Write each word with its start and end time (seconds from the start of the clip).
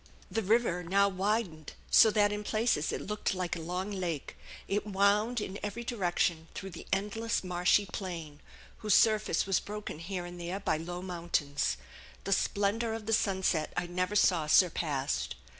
The 0.31 0.41
river 0.41 0.81
now 0.83 1.07
widened 1.09 1.73
so 1.91 2.09
that 2.09 2.31
in 2.31 2.43
places 2.43 2.91
it 2.91 3.01
looked 3.01 3.35
like 3.35 3.55
a 3.55 3.59
long 3.61 3.91
lake; 3.91 4.35
it 4.67 4.83
wound 4.87 5.39
in 5.39 5.59
every 5.61 5.83
direction 5.83 6.47
through 6.55 6.71
the 6.71 6.87
endless 6.91 7.43
marshy 7.43 7.85
plain, 7.85 8.39
whose 8.77 8.95
surface 8.95 9.45
was 9.45 9.59
broken 9.59 9.99
here 9.99 10.25
and 10.25 10.41
there 10.41 10.59
by 10.59 10.77
low 10.77 11.03
mountains. 11.03 11.77
The 12.23 12.33
splendor 12.33 12.95
of 12.95 13.05
the 13.05 13.13
sunset 13.13 13.71
I 13.77 13.85
never 13.85 14.15
saw 14.15 14.47
surpassed. 14.47 15.35